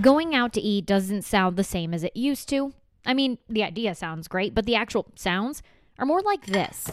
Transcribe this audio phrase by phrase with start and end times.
[0.00, 2.72] Going out to eat doesn't sound the same as it used to.
[3.04, 5.60] I mean, the idea sounds great, but the actual sounds
[5.98, 6.86] are more like this.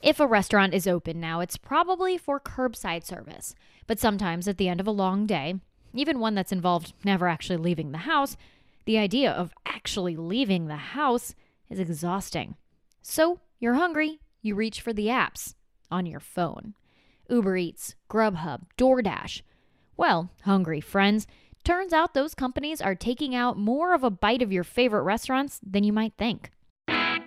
[0.00, 3.54] If a restaurant is open now, it's probably for curbside service.
[3.88, 5.56] But sometimes at the end of a long day,
[5.92, 8.36] even one that's involved never actually leaving the house,
[8.84, 11.34] the idea of actually leaving the house
[11.68, 12.54] is exhausting.
[13.02, 15.54] So you're hungry, you reach for the apps
[15.90, 16.74] on your phone
[17.28, 19.42] Uber Eats, Grubhub, DoorDash.
[20.00, 21.26] Well, hungry friends,
[21.62, 25.60] turns out those companies are taking out more of a bite of your favorite restaurants
[25.62, 26.50] than you might think.
[26.88, 27.20] I'm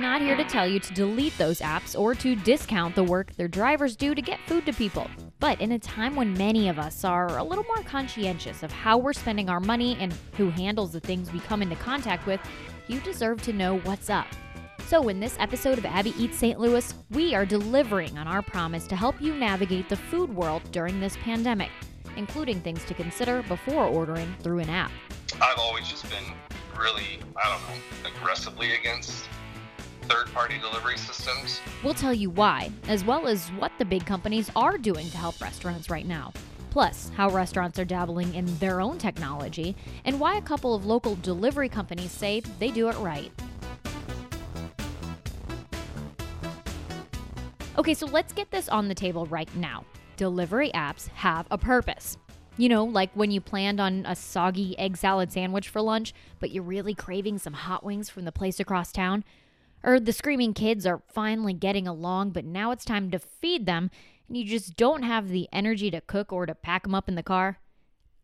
[0.00, 3.48] not here to tell you to delete those apps or to discount the work their
[3.48, 5.10] drivers do to get food to people.
[5.40, 8.96] But in a time when many of us are a little more conscientious of how
[8.96, 12.40] we're spending our money and who handles the things we come into contact with,
[12.88, 14.26] you deserve to know what's up.
[14.86, 16.60] So, in this episode of Abby Eats St.
[16.60, 21.00] Louis, we are delivering on our promise to help you navigate the food world during
[21.00, 21.70] this pandemic,
[22.16, 24.92] including things to consider before ordering through an app.
[25.42, 26.22] I've always just been
[26.78, 29.28] really, I don't know, aggressively against
[30.02, 31.60] third party delivery systems.
[31.82, 35.40] We'll tell you why, as well as what the big companies are doing to help
[35.40, 36.32] restaurants right now.
[36.70, 39.74] Plus, how restaurants are dabbling in their own technology,
[40.04, 43.32] and why a couple of local delivery companies say they do it right.
[47.78, 49.84] Okay, so let's get this on the table right now.
[50.16, 52.16] Delivery apps have a purpose.
[52.56, 56.50] You know, like when you planned on a soggy egg salad sandwich for lunch, but
[56.50, 59.24] you're really craving some hot wings from the place across town.
[59.82, 63.90] Or the screaming kids are finally getting along, but now it's time to feed them,
[64.26, 67.14] and you just don't have the energy to cook or to pack them up in
[67.14, 67.58] the car.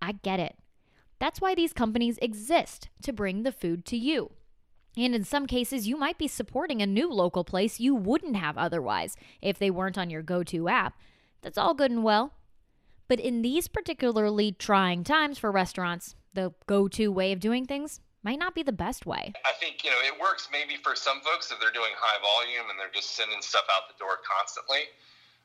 [0.01, 0.57] I get it.
[1.19, 4.33] That's why these companies exist to bring the food to you.
[4.97, 8.59] And in some cases, you might be supporting a new local place you wouldn't have
[8.59, 10.95] otherwise if they weren't on your go to app.
[11.41, 12.35] That's all good and well.
[13.09, 18.01] But in these particularly trying times for restaurants, the go to way of doing things
[18.23, 19.33] might not be the best way.
[19.45, 22.71] I think, you know, it works maybe for some folks if they're doing high volume
[22.71, 24.85] and they're just sending stuff out the door constantly.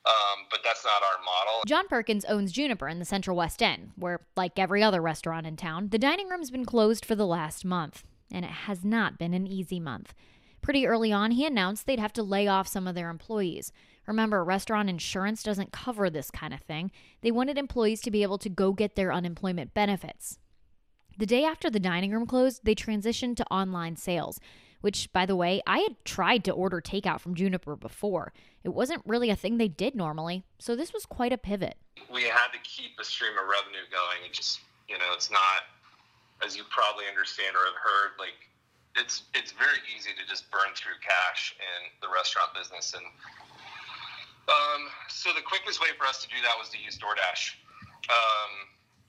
[0.06, 1.64] Um, but that's not our model.
[1.66, 5.58] John Perkins owns Juniper in the Central West End, where, like every other restaurant in
[5.58, 9.34] town, the dining room's been closed for the last month and it has not been
[9.34, 10.14] an easy month.
[10.62, 13.72] Pretty early on, he announced they'd have to lay off some of their employees.
[14.06, 16.92] Remember, restaurant insurance doesn't cover this kind of thing.
[17.22, 20.40] They wanted employees to be able to go get their unemployment benefits.
[21.18, 24.40] The day after the dining room closed, they transitioned to online sales,
[24.82, 28.34] which, by the way, I had tried to order takeout from Juniper before.
[28.64, 31.76] It wasn't really a thing they did normally, so this was quite a pivot.
[32.14, 34.26] We had to keep a stream of revenue going.
[34.26, 35.64] It just, you know, it's not
[36.46, 38.38] as you probably understand or have heard, like
[38.98, 43.06] it's it's very easy to just burn through cash in the restaurant business, and
[44.50, 47.58] um, so the quickest way for us to do that was to use DoorDash.
[48.08, 48.52] Um,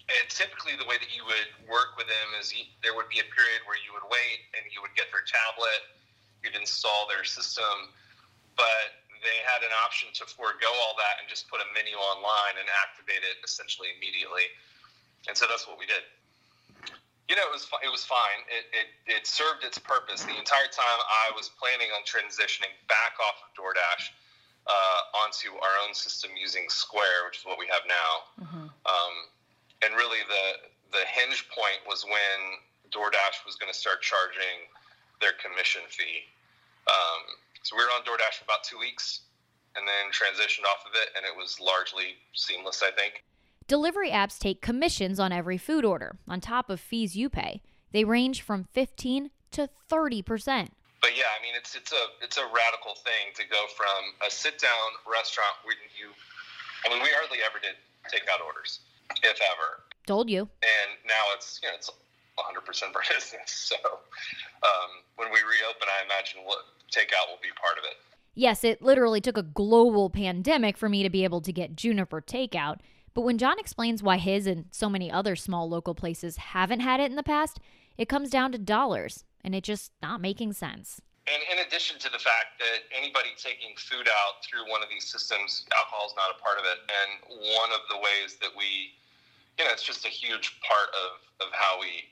[0.09, 3.21] and typically, the way that you would work with them is you, there would be
[3.21, 5.85] a period where you would wait and you would get their tablet,
[6.41, 7.93] you'd install their system,
[8.57, 12.57] but they had an option to forego all that and just put a menu online
[12.57, 14.49] and activate it essentially immediately.
[15.29, 16.09] And so that's what we did
[17.29, 18.41] you know, it was it was fine.
[18.49, 20.25] It, it it served its purpose.
[20.25, 24.17] The entire time I was planning on transitioning back off of DoorDash
[24.65, 28.13] uh, onto our own system using Square, which is what we have now.
[28.41, 28.67] Mm-hmm.
[28.89, 29.15] Um,
[29.85, 32.39] and really, the the hinge point was when
[32.89, 34.65] DoorDash was going to start charging
[35.21, 36.25] their commission fee.
[36.89, 39.29] Um, so we were on DoorDash for about two weeks,
[39.77, 42.81] and then transitioned off of it, and it was largely seamless.
[42.81, 43.21] I think.
[43.69, 47.61] Delivery apps take commissions on every food order, on top of fees you pay.
[47.93, 50.25] They range from 15 to 30%.
[51.03, 54.31] But yeah, I mean it's it's a it's a radical thing to go from a
[54.31, 56.09] sit down restaurant where you
[56.85, 57.77] I mean we hardly ever did
[58.09, 58.81] takeout orders,
[59.23, 59.85] if ever.
[60.07, 60.49] Told you.
[60.65, 61.91] And now it's you know it's
[62.41, 63.53] 100% of our business.
[63.53, 63.77] So
[64.65, 68.01] um, when we reopen, I imagine what takeout will be part of it.
[68.35, 72.23] Yes, it literally took a global pandemic for me to be able to get Juniper
[72.23, 72.79] takeout.
[73.15, 77.01] But when John explains why his and so many other small local places haven't had
[77.01, 77.59] it in the past,
[77.97, 81.01] it comes down to dollars and it just not making sense.
[81.29, 85.05] And in addition to the fact that anybody taking food out through one of these
[85.05, 86.79] systems, alcohol is not a part of it.
[86.89, 87.11] And
[87.53, 88.97] one of the ways that we,
[89.59, 92.09] you know, it's just a huge part of, of how we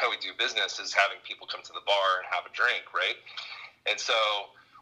[0.00, 2.96] how we do business is having people come to the bar and have a drink,
[2.96, 3.20] right?
[3.84, 4.16] And so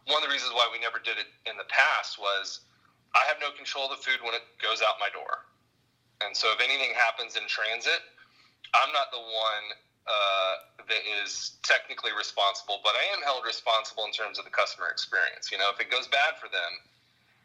[0.07, 2.63] one of the reasons why we never did it in the past was
[3.13, 5.45] I have no control of the food when it goes out my door.
[6.23, 7.99] And so if anything happens in transit,
[8.71, 9.65] I'm not the one
[10.07, 10.53] uh,
[10.87, 15.51] that is technically responsible, but I am held responsible in terms of the customer experience.
[15.51, 16.79] You know, if it goes bad for them,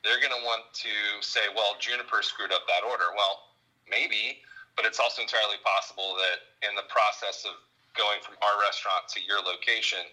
[0.05, 3.11] they're going to want to say, well, Juniper screwed up that order.
[3.17, 3.51] Well,
[3.91, 4.39] maybe,
[4.77, 7.59] but it's also entirely possible that in the process of
[7.99, 10.07] going from our restaurant to your location,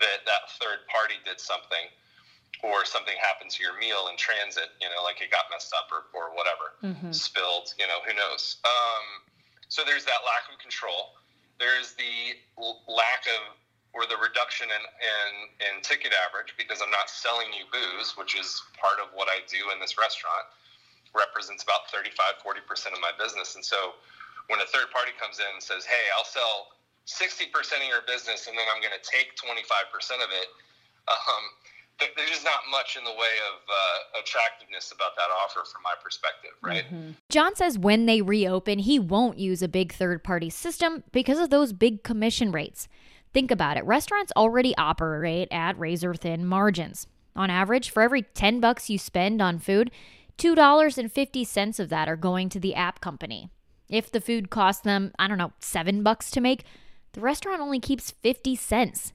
[0.00, 1.92] that that third party did something
[2.60, 5.90] or something happened to your meal in transit, you know, like it got messed up
[5.90, 7.10] or, or whatever, mm-hmm.
[7.10, 8.60] spilled, you know, who knows.
[8.62, 9.24] Um,
[9.66, 11.16] so there's that lack of control.
[11.58, 12.38] There's the
[12.86, 13.56] lack of
[13.92, 15.30] or the reduction in, in,
[15.68, 19.44] in ticket average because I'm not selling you booze, which is part of what I
[19.44, 20.48] do in this restaurant,
[21.12, 23.52] represents about 35, 40% of my business.
[23.52, 24.00] And so
[24.48, 26.72] when a third party comes in and says, hey, I'll sell
[27.04, 29.52] 60% of your business and then I'm going to take 25%
[30.24, 30.48] of it,
[31.12, 31.44] um,
[32.16, 35.94] there's just not much in the way of uh, attractiveness about that offer from my
[36.02, 36.84] perspective, right?
[36.86, 37.10] Mm-hmm.
[37.28, 41.50] John says when they reopen, he won't use a big third party system because of
[41.50, 42.88] those big commission rates.
[43.32, 43.84] Think about it.
[43.84, 47.06] Restaurants already operate at razor thin margins.
[47.34, 49.90] On average, for every 10 bucks you spend on food,
[50.38, 53.48] $2.50 of that are going to the app company.
[53.88, 56.64] If the food costs them, I don't know, 7 bucks to make,
[57.12, 59.12] the restaurant only keeps 50 cents.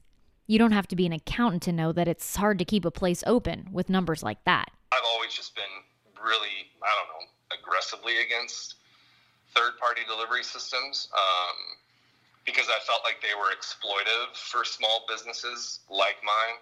[0.48, 2.90] You don't have to be an accountant to know that it's hard to keep a
[2.90, 4.70] place open with numbers like that.
[4.92, 5.64] I've always just been
[6.24, 7.26] really, I don't know,
[7.60, 8.76] aggressively against
[9.54, 11.08] third party delivery systems.
[11.12, 11.78] Um,
[12.48, 16.56] because I felt like they were exploitive for small businesses like mine.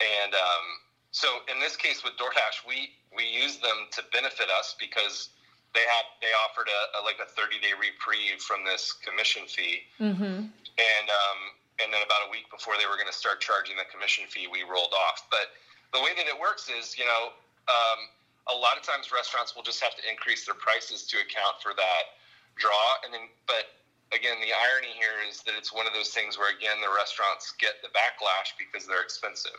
[0.00, 0.64] And um,
[1.12, 5.36] so in this case with DoorDash, we we used them to benefit us because
[5.76, 9.84] they had they offered a, a like a 30 day reprieve from this commission fee.
[10.00, 10.48] Mm-hmm.
[10.48, 11.40] And um,
[11.82, 14.48] and then about a week before they were going to start charging the commission fee,
[14.48, 15.28] we rolled off.
[15.28, 15.52] But
[15.92, 17.36] the way that it works is, you know,
[17.68, 18.00] um,
[18.48, 21.74] a lot of times restaurants will just have to increase their prices to account for
[21.74, 22.16] that
[22.56, 23.76] draw, and then but
[24.14, 27.54] again, the irony here is that it's one of those things where, again, the restaurants
[27.58, 29.58] get the backlash because they're expensive.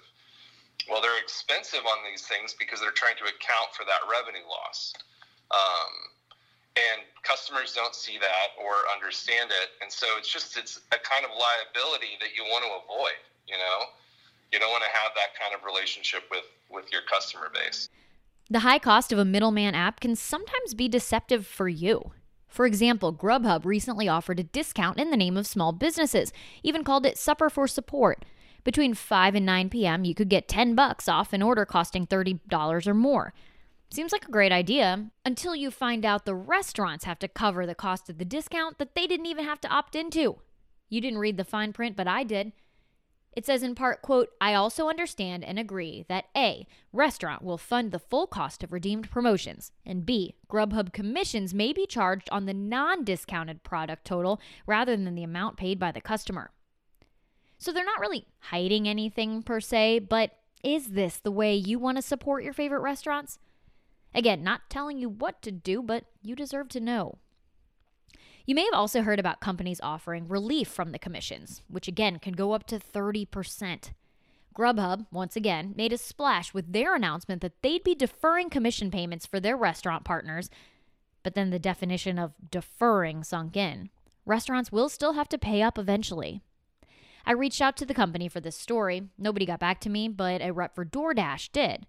[0.88, 4.96] Well, they're expensive on these things because they're trying to account for that revenue loss.
[5.52, 5.92] Um,
[6.78, 9.70] and customers don't see that or understand it.
[9.82, 13.58] And so it's just, it's a kind of liability that you want to avoid, you
[13.58, 13.90] know?
[14.52, 17.90] You don't want to have that kind of relationship with, with your customer base.
[18.50, 22.12] The high cost of a middleman app can sometimes be deceptive for you.
[22.48, 26.32] For example, Grubhub recently offered a discount in the name of small businesses,
[26.64, 28.24] even called it Supper for Support.
[28.64, 32.88] Between 5 and 9 p.m., you could get 10 bucks off an order costing $30
[32.88, 33.34] or more.
[33.98, 37.74] Seems like a great idea until you find out the restaurants have to cover the
[37.74, 40.38] cost of the discount that they didn't even have to opt into.
[40.88, 42.52] You didn't read the fine print, but I did.
[43.36, 47.92] It says in part, quote, I also understand and agree that A, restaurant will fund
[47.92, 52.54] the full cost of redeemed promotions, and B, Grubhub commissions may be charged on the
[52.54, 56.52] non discounted product total rather than the amount paid by the customer.
[57.58, 60.34] So they're not really hiding anything per se, but
[60.64, 63.40] is this the way you want to support your favorite restaurants?
[64.18, 67.20] Again, not telling you what to do, but you deserve to know.
[68.48, 72.34] You may have also heard about companies offering relief from the commissions, which again can
[72.34, 73.92] go up to 30%.
[74.58, 79.28] Grubhub, once again, made a splash with their announcement that they'd be deferring commission payments
[79.28, 80.50] for their restaurant partners.
[81.22, 83.92] But then the definition of deferring sunk in.
[84.26, 86.42] Restaurants will still have to pay up eventually.
[87.24, 89.10] I reached out to the company for this story.
[89.16, 91.86] Nobody got back to me, but a rep for DoorDash did.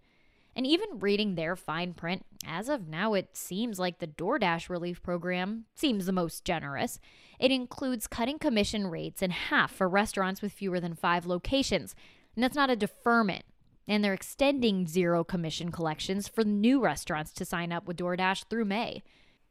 [0.59, 5.01] And even reading their fine print, as of now, it seems like the DoorDash relief
[5.05, 6.99] program seems the most generous.
[7.39, 11.95] It includes cutting commission rates in half for restaurants with fewer than five locations.
[12.35, 13.45] And that's not a deferment.
[13.87, 18.65] And they're extending zero commission collections for new restaurants to sign up with DoorDash through
[18.65, 19.05] May.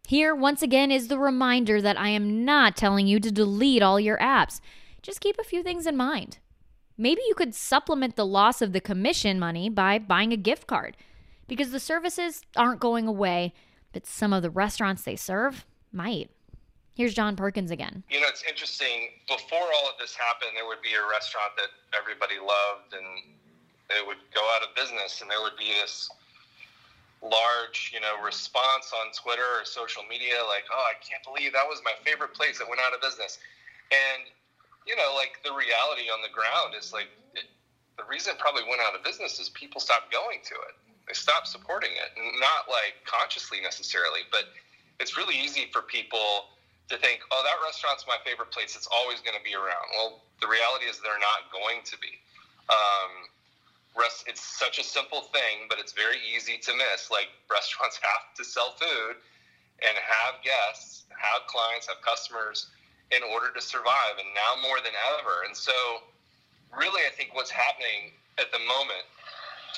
[0.09, 3.97] Here, once again, is the reminder that I am not telling you to delete all
[3.97, 4.59] your apps.
[5.01, 6.39] Just keep a few things in mind.
[6.97, 10.97] Maybe you could supplement the loss of the commission money by buying a gift card
[11.47, 13.53] because the services aren't going away,
[13.93, 16.31] but some of the restaurants they serve might.
[16.95, 18.03] Here's John Perkins again.
[18.09, 19.09] You know, it's interesting.
[19.27, 23.05] Before all of this happened, there would be a restaurant that everybody loved and
[23.93, 26.09] it would go out of business, and there would be this
[27.21, 31.65] large, you know, response on Twitter or social media like, oh, I can't believe that
[31.65, 33.39] was my favorite place that went out of business.
[33.91, 34.27] And
[34.87, 37.45] you know, like the reality on the ground is like it,
[37.97, 40.75] the reason it probably went out of business is people stopped going to it.
[41.07, 44.45] They stopped supporting it, not like consciously necessarily, but
[44.99, 46.47] it's really easy for people
[46.89, 48.75] to think, oh, that restaurant's my favorite place.
[48.75, 49.91] It's always going to be around.
[49.95, 52.19] Well, the reality is they're not going to be.
[52.69, 53.27] Um,
[53.95, 57.11] rest, it's such a simple thing, but it's very easy to miss.
[57.11, 59.15] Like restaurants have to sell food
[59.83, 62.67] and have guests, have clients, have customers
[63.11, 65.47] in order to survive, and now more than ever.
[65.47, 65.73] And so,
[66.75, 69.07] really, I think what's happening at the moment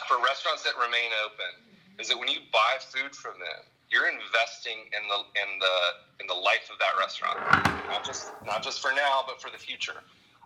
[0.07, 1.51] for restaurants that remain open
[1.99, 5.75] is that when you buy food from them, you're investing in the in the
[6.21, 7.41] in the life of that restaurant,
[7.89, 9.97] not just not just for now, but for the future.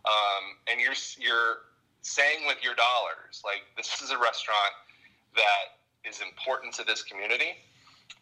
[0.08, 1.68] Um, and you're you're
[2.02, 4.74] saying with your dollars, like this is a restaurant
[5.36, 7.60] that is important to this community,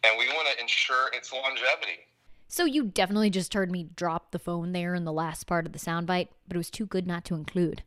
[0.02, 2.06] and we want to ensure its longevity.
[2.52, 5.72] So you definitely just heard me drop the phone there in the last part of
[5.72, 7.82] the soundbite, but it was too good not to include.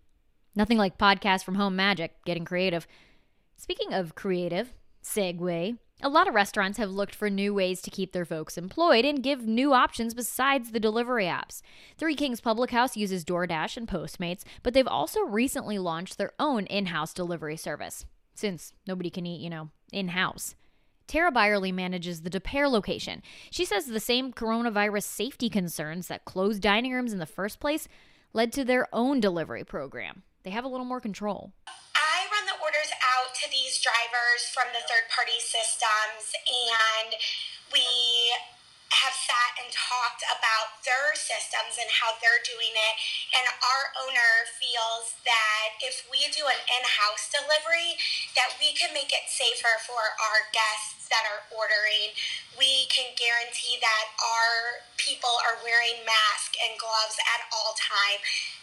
[0.55, 2.87] Nothing like podcast from home magic, getting creative.
[3.55, 5.77] Speaking of creative, segue.
[6.01, 9.21] A lot of restaurants have looked for new ways to keep their folks employed and
[9.21, 11.61] give new options besides the delivery apps.
[11.99, 16.65] Three Kings Public House uses DoorDash and Postmates, but they've also recently launched their own
[16.65, 20.55] in house delivery service, since nobody can eat, you know, in house.
[21.07, 23.21] Tara Byerly manages the Des Peres location.
[23.51, 27.87] She says the same coronavirus safety concerns that closed dining rooms in the first place
[28.33, 30.23] led to their own delivery program.
[30.43, 34.69] They have a little more control I run the orders out to these drivers from
[34.73, 37.11] the third party systems and
[37.73, 37.83] we
[38.93, 42.95] have sat and talked about their systems and how they're doing it.
[43.35, 45.44] And our owner feels that
[45.81, 47.97] if we do an in-house delivery,
[48.35, 52.13] that we can make it safer for our guests that are ordering.
[52.57, 58.19] We can guarantee that our people are wearing masks and gloves at all time,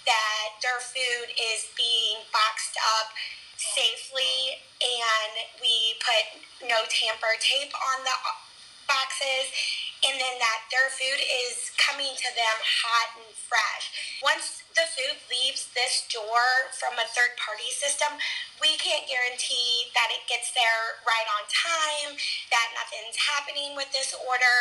[0.07, 3.15] that their food is being boxed up
[3.57, 5.33] safely and
[5.63, 8.17] we put no tamper tape on the
[8.91, 9.55] boxes
[10.03, 14.19] and then that their food is coming to them hot and fresh.
[14.19, 18.17] Once the food leaves this door from a third party system,
[18.61, 22.17] we can't guarantee that it gets there right on time,
[22.49, 24.57] that nothing's happening with this order,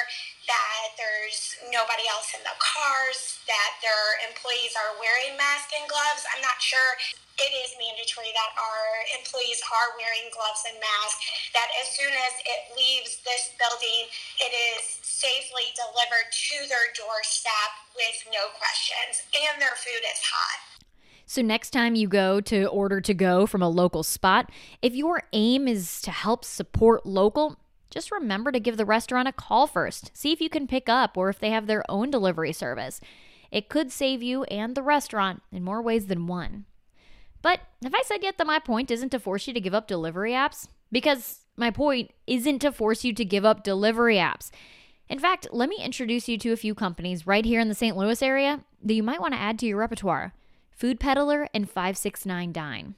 [0.52, 6.28] that there's nobody else in the cars, that their employees are wearing masks and gloves.
[6.36, 7.00] I'm not sure
[7.40, 11.24] it is mandatory that our employees are wearing gloves and masks,
[11.56, 14.12] that as soon as it leaves this building,
[14.44, 20.72] it is safely delivered to their doorstep with no questions, and their food is hot.
[21.26, 25.24] So, next time you go to order to go from a local spot, if your
[25.32, 27.56] aim is to help support local,
[27.92, 30.10] just remember to give the restaurant a call first.
[30.16, 33.00] See if you can pick up or if they have their own delivery service.
[33.52, 36.66] It could save you and the restaurant in more ways than one.
[37.42, 39.88] But have I said yet that my point isn't to force you to give up
[39.88, 40.68] delivery apps?
[40.92, 44.52] Because my point isn't to force you to give up delivery apps.
[45.10, 47.98] In fact, let me introduce you to a few companies right here in the St.
[47.98, 50.34] Louis area that you might want to add to your repertoire
[50.72, 52.96] Food Pedaler and 569 Dine.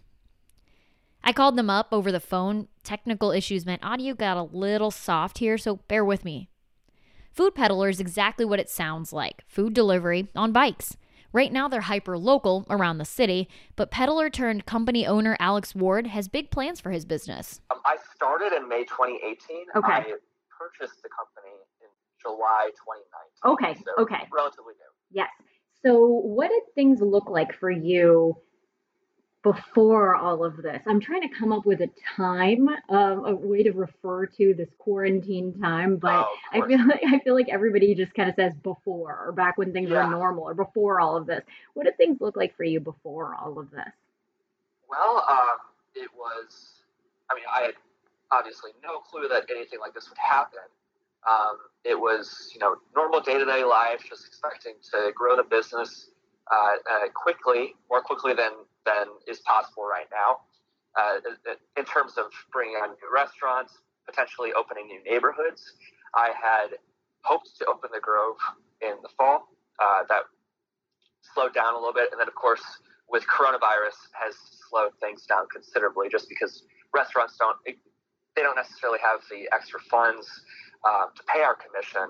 [1.24, 2.68] I called them up over the phone.
[2.84, 6.50] Technical issues meant audio got a little soft here, so bear with me.
[7.32, 10.98] Food Pedaler is exactly what it sounds like food delivery on bikes.
[11.32, 13.48] Right now, they're hyper local around the city,
[13.78, 17.62] but peddler turned company owner Alex Ward has big plans for his business.
[17.72, 19.66] Um, I started in May 2018.
[19.76, 19.92] Okay.
[19.92, 20.04] I
[20.60, 21.88] purchased the company in
[22.22, 22.70] July
[23.46, 23.54] 2019.
[23.54, 23.82] Okay.
[23.84, 24.28] So okay.
[24.32, 25.22] Relatively new.
[25.22, 25.30] Yes.
[25.84, 28.38] So, what did things look like for you
[29.44, 30.82] before all of this?
[30.88, 34.70] I'm trying to come up with a time, um, a way to refer to this
[34.78, 38.54] quarantine time, but Oh, I feel like I feel like everybody just kind of says
[38.64, 40.06] before or back when things Yeah.
[40.06, 41.44] were normal or before all of this.
[41.74, 43.92] What did things look like for you before all of this?
[44.90, 45.58] Well, um,
[45.96, 46.82] it was.
[47.30, 47.74] I mean, I had
[48.32, 50.60] obviously no clue that anything like this would happen.
[51.30, 55.44] Um, it was, you know, normal day to day life, just expecting to grow the
[55.44, 56.10] business
[56.52, 56.56] uh,
[56.92, 58.52] uh, quickly, more quickly than
[58.86, 60.42] than is possible right now.
[60.96, 61.20] Uh,
[61.78, 63.74] in terms of bringing on new restaurants,
[64.06, 65.74] potentially opening new neighborhoods,
[66.14, 66.78] I had
[67.24, 68.38] hoped to open the Grove
[68.82, 69.48] in the fall.
[69.82, 70.24] Uh, that
[71.34, 72.62] slowed down a little bit, and then of course
[73.10, 74.36] with coronavirus has
[74.70, 76.64] slowed things down considerably just because
[76.94, 80.28] restaurants don't they don't necessarily have the extra funds
[80.88, 82.10] um, to pay our commission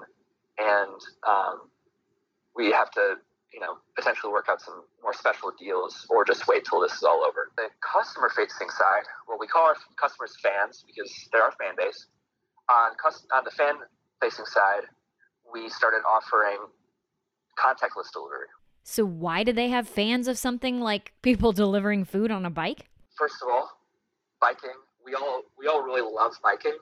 [0.57, 1.69] and um,
[2.55, 3.15] we have to
[3.53, 7.03] you know potentially work out some more special deals or just wait till this is
[7.03, 11.51] all over the customer facing side well we call our customers fans because they're our
[11.53, 12.07] fan base
[12.71, 13.75] on, cus- on the fan
[14.21, 14.83] facing side
[15.53, 16.57] we started offering
[17.59, 18.47] contactless delivery
[18.83, 22.87] So, why do they have fans of something like people delivering food on a bike?
[23.17, 23.69] first of all,
[24.41, 24.73] biking.
[25.05, 26.77] We all we all really love biking,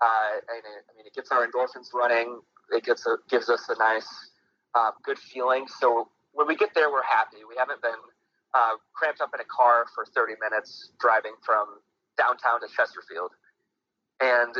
[0.00, 2.40] uh, and it, I mean it gets our endorphins running.
[2.70, 4.08] It gets a, gives us a nice,
[4.74, 5.66] uh, good feeling.
[5.80, 7.38] So when we get there, we're happy.
[7.48, 8.00] We haven't been
[8.54, 11.66] uh, cramped up in a car for 30 minutes driving from
[12.16, 13.32] downtown to Chesterfield,
[14.20, 14.54] and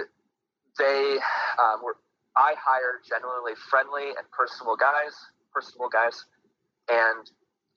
[0.79, 1.19] they
[1.61, 1.97] um, were.
[2.35, 5.13] I hire genuinely friendly and personable guys,
[5.53, 6.25] personable guys,
[6.89, 7.31] and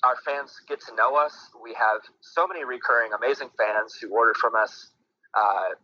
[0.05, 1.35] our fans get to know us.
[1.61, 4.91] We have so many recurring amazing fans who order from us
[5.33, 5.75] uh,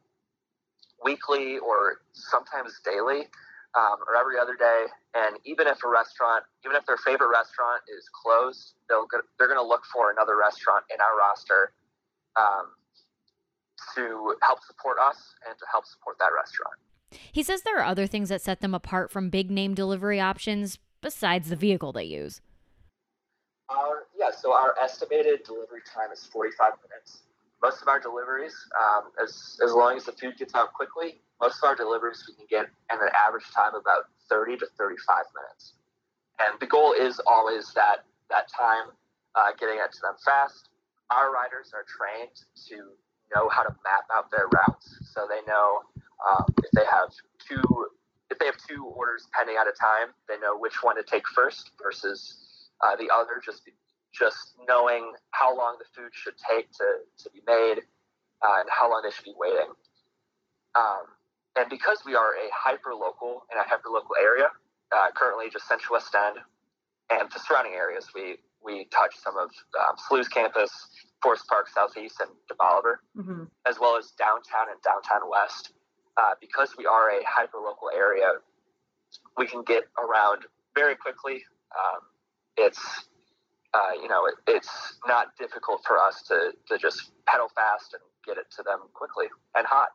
[1.04, 3.28] weekly or sometimes daily
[3.76, 4.86] um, or every other day.
[5.14, 9.48] And even if a restaurant, even if their favorite restaurant is closed, they'll go, they're
[9.48, 11.74] going to look for another restaurant in our roster
[12.36, 12.76] um,
[13.96, 16.76] to help support us and to help support that restaurant.
[17.32, 20.80] He says there are other things that set them apart from big name delivery options
[21.02, 22.42] besides the vehicle they use.
[23.70, 27.24] Our, yeah, so our estimated delivery time is 45 minutes.
[27.62, 31.58] Most of our deliveries, um, as, as long as the food gets out quickly, most
[31.64, 35.26] of our deliveries we can get in an average time of about 30 to 35
[35.36, 35.74] minutes.
[36.40, 38.90] And the goal is always that, that time
[39.36, 40.70] uh, getting it to them fast.
[41.12, 42.34] Our riders are trained
[42.70, 42.98] to
[43.36, 44.98] know how to map out their routes.
[45.14, 45.82] So they know
[46.26, 47.10] um, if they have
[47.48, 47.88] two
[48.32, 51.28] if they have two orders pending at a time, they know which one to take
[51.36, 53.42] first versus uh, the other.
[53.44, 53.64] Just
[54.14, 56.86] just knowing how long the food should take to,
[57.24, 57.80] to be made
[58.44, 59.72] uh, and how long they should be waiting.
[60.76, 61.06] Um,
[61.56, 64.48] and because we are a hyper local in a hyper local area,
[64.96, 66.38] uh, currently just Central West End
[67.10, 69.50] and the surrounding areas, we we touch some of
[69.80, 70.70] um, SLU's campus,
[71.22, 73.44] Forest Park Southeast, and DeBaliviere, mm-hmm.
[73.68, 75.74] as well as downtown and downtown West.
[76.18, 78.34] Uh, because we are a hyper local area,
[79.38, 80.44] we can get around
[80.76, 81.44] very quickly.
[81.72, 82.02] Um,
[82.58, 82.80] it's
[83.74, 88.02] uh, you know it, it's not difficult for us to to just pedal fast and
[88.26, 89.90] get it to them quickly and hot.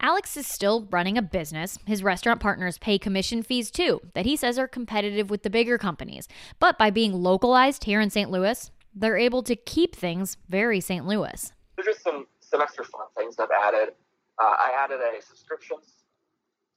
[0.00, 1.78] Alex is still running a business.
[1.84, 5.76] His restaurant partners pay commission fees too, that he says are competitive with the bigger
[5.76, 6.28] companies.
[6.60, 8.30] But by being localized here in St.
[8.30, 11.04] Louis, they're able to keep things very St.
[11.04, 11.52] Louis.
[11.76, 13.94] There's just some, some extra fun things I've added.
[14.40, 16.04] Uh, I added a subscriptions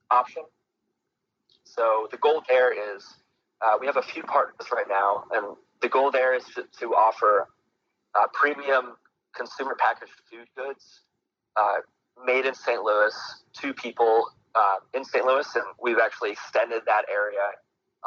[0.09, 0.43] option.
[1.63, 3.05] So the goal there is
[3.61, 6.93] uh, we have a few partners right now, and the goal there is to, to
[6.93, 7.47] offer
[8.15, 8.95] uh, premium
[9.35, 11.01] consumer packaged food goods
[11.59, 11.77] uh,
[12.25, 12.81] made in St.
[12.81, 13.13] Louis
[13.61, 15.25] to people uh, in St.
[15.25, 17.39] Louis, and we've actually extended that area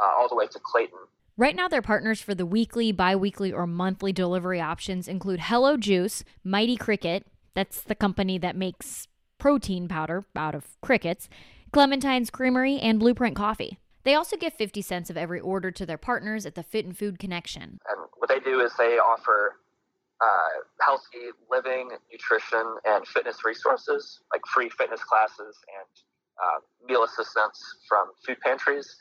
[0.00, 0.98] uh, all the way to Clayton.
[1.36, 5.76] Right now, their partners for the weekly, bi weekly, or monthly delivery options include Hello
[5.76, 11.28] Juice, Mighty Cricket, that's the company that makes protein powder out of crickets,
[11.72, 13.78] Clementine's Creamery, and Blueprint Coffee.
[14.04, 16.96] They also give 50 cents of every order to their partners at the Fit and
[16.96, 17.78] Food Connection.
[17.88, 19.56] And what they do is they offer
[20.20, 20.26] uh,
[20.80, 25.88] healthy living, nutrition, and fitness resources, like free fitness classes and
[26.42, 28.96] uh, meal assistance from food pantries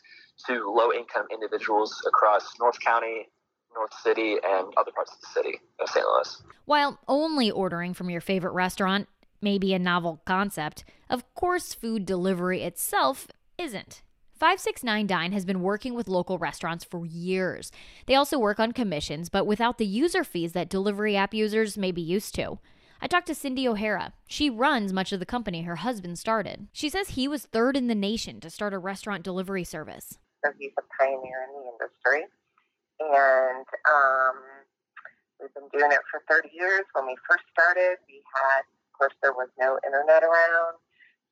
[0.48, 3.28] to low income individuals across North County,
[3.76, 6.06] North City, and other parts of the city of St.
[6.06, 6.44] Louis.
[6.66, 9.08] While only ordering from your favorite restaurant
[9.42, 14.02] may be a novel concept, of course, food delivery itself isn't.
[14.36, 17.72] 569 Dine has been working with local restaurants for years.
[18.08, 21.91] They also work on commissions, but without the user fees that delivery app users may
[21.91, 22.60] be used to.
[23.02, 24.13] I talked to Cindy O'Hara.
[24.28, 26.67] She runs much of the company her husband started.
[26.72, 30.17] She says he was third in the nation to start a restaurant delivery service.
[30.43, 32.24] So he's a pioneer in the industry.
[33.00, 34.36] And um,
[35.39, 36.84] we've been doing it for 30 years.
[36.93, 40.80] When we first started, we had, of course, there was no internet around.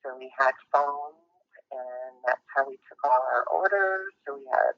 [0.04, 1.21] So we had phones
[1.72, 4.12] and that's how we took all our orders.
[4.28, 4.76] So we had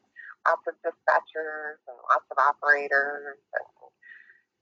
[0.48, 3.70] lots of dispatchers and lots of operators, and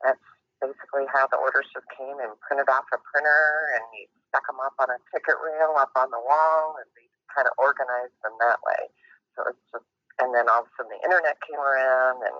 [0.04, 0.28] that's
[0.62, 4.62] basically how the orders just came and printed off a printer, and we stuck them
[4.62, 8.36] up on a ticket rail up on the wall, and we kind of organized them
[8.39, 8.89] that way.
[9.36, 9.88] So it's just,
[10.22, 12.39] and then all of a sudden the internet came around, and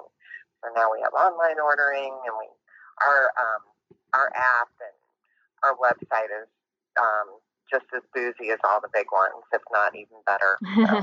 [0.62, 2.48] so now we have online ordering, and we
[3.02, 3.64] our um,
[4.14, 4.98] our app and
[5.66, 6.50] our website is
[7.00, 10.58] um, just as boozy as all the big ones, if not even better.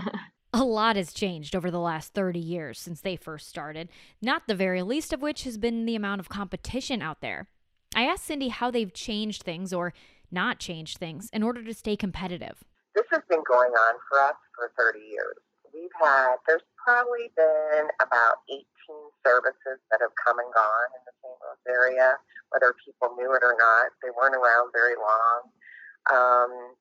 [0.05, 0.11] So.
[0.55, 3.91] A lot has changed over the last 30 years since they first started,
[4.23, 7.49] not the very least of which has been the amount of competition out there.
[7.95, 9.93] I asked Cindy how they've changed things or
[10.31, 12.65] not changed things in order to stay competitive.
[12.95, 15.37] This has been going on for us for 30 years.
[15.73, 18.65] We've had, there's probably been about 18
[19.25, 21.37] services that have come and gone in the St.
[21.45, 22.17] Louis area,
[22.51, 23.93] whether people knew it or not.
[24.01, 25.53] They weren't around very long.
[26.13, 26.75] Um,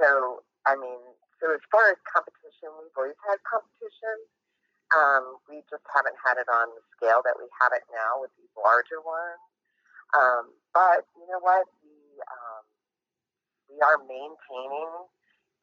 [0.00, 1.00] so, I mean,
[1.42, 4.16] so as far as competition, we've always had competition.
[4.94, 8.30] Um, we just haven't had it on the scale that we have it now with
[8.38, 9.42] these larger ones.
[10.14, 11.66] Um, but you know what?
[11.82, 12.64] We um,
[13.70, 14.92] we are maintaining.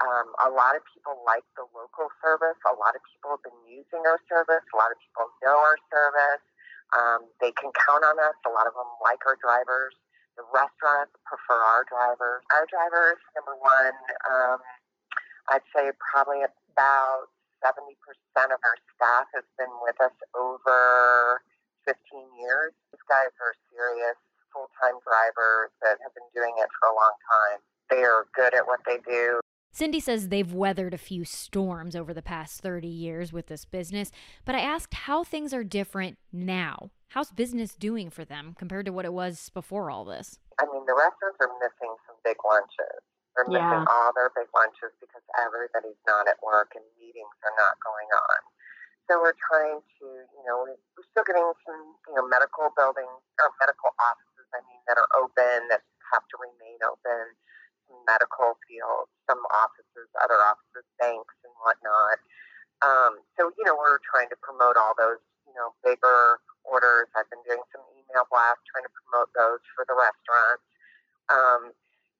[0.01, 2.57] Um, a lot of people like the local service.
[2.65, 4.65] A lot of people have been using our service.
[4.73, 6.43] A lot of people know our service.
[6.91, 8.35] Um, they can count on us.
[8.43, 9.95] A lot of them like our drivers.
[10.41, 12.41] The restaurants prefer our drivers.
[12.49, 13.93] Our drivers, number one,
[14.25, 14.57] um,
[15.53, 17.29] I'd say probably about
[17.61, 17.93] 70%
[18.49, 21.45] of our staff has been with us over
[21.85, 21.93] 15
[22.41, 22.73] years.
[22.89, 24.17] These guys are serious
[24.49, 27.61] full time drivers that have been doing it for a long time.
[27.93, 29.39] they are good at what they do.
[29.71, 34.11] Cindy says they've weathered a few storms over the past 30 years with this business,
[34.43, 36.89] but I asked how things are different now.
[37.11, 40.39] How's business doing for them compared to what it was before all this?
[40.63, 43.03] I mean, the restaurants are missing some big lunches.
[43.35, 43.83] They're missing Yeah.
[43.83, 48.39] all their big lunches because everybody's not at work and meetings are not going on.
[49.11, 53.21] So we're trying to, you know, we- we're still getting some, you know, medical buildings
[53.43, 55.83] or medical offices, I mean, that are open that
[56.15, 57.35] have to remain open,
[57.87, 62.19] some medical fields, some offices, other offices, banks and whatnot.
[62.81, 65.19] Um, so, you know, we're trying to promote all those,
[65.51, 67.11] you know, bigger orders.
[67.11, 70.63] I've been doing some email blasts trying to promote those for the restaurants.
[71.27, 71.61] Um,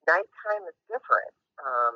[0.04, 1.32] nighttime is different.
[1.64, 1.96] Um,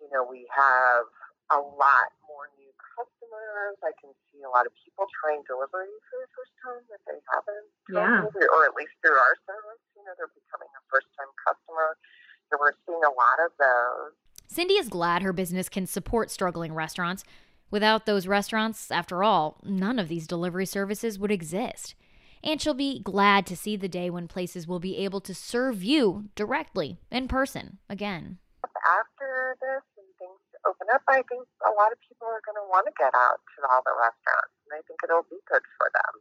[0.00, 1.04] you know, we have
[1.52, 3.76] a lot more new customers.
[3.84, 7.20] I can see a lot of people trying delivery for the first time that they
[7.28, 8.24] haven't Yeah.
[8.24, 9.82] delivery, or at least through our service.
[9.92, 12.00] You know, they're becoming a first time customer.
[12.48, 14.16] So we're seeing a lot of those.
[14.48, 17.22] Cindy is glad her business can support struggling restaurants.
[17.70, 21.94] Without those restaurants, after all, none of these delivery services would exist.
[22.42, 25.84] And she'll be glad to see the day when places will be able to serve
[25.84, 28.38] you directly in person again.
[28.64, 32.66] After this and things open up, I think a lot of people are going to
[32.68, 35.90] want to get out to all the restaurants, and I think it'll be good for
[35.94, 36.14] them.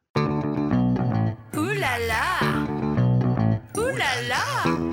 [1.58, 2.28] Ooh la la!
[3.78, 4.89] Ooh la la!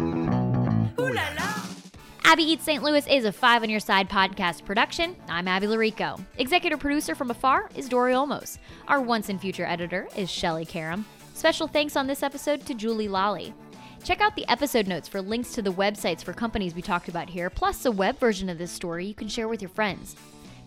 [2.36, 2.82] Abby Eats St.
[2.82, 5.16] Louis is a Five on Your Side podcast production.
[5.26, 6.22] I'm Abby Llorico.
[6.36, 8.58] Executive producer from afar is Dory Olmos.
[8.88, 11.06] Our once and future editor is Shelly Karam.
[11.32, 13.54] Special thanks on this episode to Julie Lally.
[14.04, 17.30] Check out the episode notes for links to the websites for companies we talked about
[17.30, 20.14] here, plus a web version of this story you can share with your friends.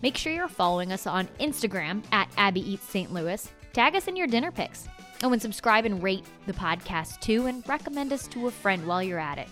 [0.02, 3.14] Make sure you're following us on Instagram at Abby Eats St.
[3.14, 3.48] Louis.
[3.72, 4.88] Tag us in your dinner pics.
[5.22, 9.04] Oh, and subscribe and rate the podcast too, and recommend us to a friend while
[9.04, 9.48] you're at it.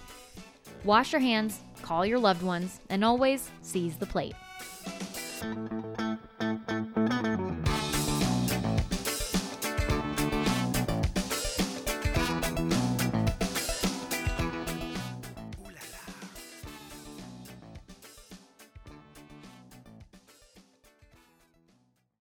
[0.84, 4.34] Wash your hands, call your loved ones, and always seize the plate.